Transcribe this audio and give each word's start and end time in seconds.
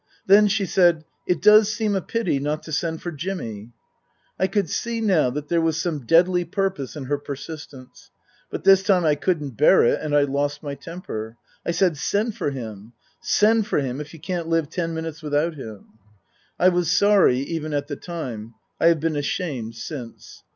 'Then," 0.25 0.47
she 0.47 0.65
said," 0.65 1.05
it 1.27 1.43
does 1.43 1.71
seem 1.71 1.95
a 1.95 2.01
pity 2.01 2.39
not 2.39 2.63
to 2.63 2.71
send 2.71 3.03
for 3.03 3.11
Jimmy." 3.11 3.71
I 4.39 4.47
could 4.47 4.67
see 4.67 4.99
now 4.99 5.29
that 5.29 5.47
there 5.47 5.61
was 5.61 5.79
some 5.79 6.07
deadly 6.07 6.43
purpose 6.43 6.95
in 6.95 7.03
her 7.03 7.19
persistence. 7.19 8.09
But 8.49 8.63
this 8.63 8.81
time 8.81 9.05
I 9.05 9.13
couldn't 9.13 9.57
bear 9.57 9.83
it, 9.83 10.01
and 10.01 10.15
I 10.15 10.23
lost 10.23 10.63
my 10.63 10.73
temper. 10.73 11.37
I 11.63 11.69
said," 11.69 11.97
Send 11.97 12.35
for 12.35 12.49
him. 12.49 12.93
Send 13.21 13.67
for 13.67 13.77
him, 13.77 14.01
if 14.01 14.11
you 14.11 14.19
can't 14.19 14.47
live 14.47 14.71
ten 14.71 14.95
minutes 14.95 15.21
without 15.21 15.53
him." 15.53 15.89
I 16.57 16.69
was 16.69 16.89
sorry 16.91 17.37
even 17.37 17.71
at 17.71 17.85
the 17.87 17.95
time; 17.95 18.55
I 18.79 18.87
have 18.87 18.99
been 18.99 19.15
ashamed 19.15 19.75
since. 19.75 20.41